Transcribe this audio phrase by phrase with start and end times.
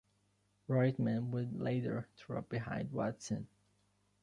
[0.67, 3.47] Reutemann would later drop behind Watson.